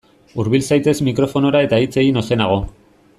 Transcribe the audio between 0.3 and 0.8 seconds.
Hurbil